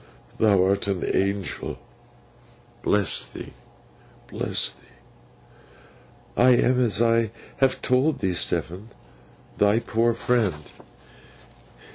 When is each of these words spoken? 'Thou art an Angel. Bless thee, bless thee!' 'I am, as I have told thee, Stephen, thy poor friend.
'Thou 0.39 0.65
art 0.65 0.87
an 0.87 1.05
Angel. 1.15 1.77
Bless 2.81 3.23
thee, 3.23 3.53
bless 4.25 4.71
thee!' 4.71 4.83
'I 6.35 6.49
am, 6.55 6.83
as 6.83 7.03
I 7.03 7.29
have 7.57 7.83
told 7.83 8.17
thee, 8.17 8.33
Stephen, 8.33 8.89
thy 9.59 9.77
poor 9.77 10.13
friend. 10.13 10.63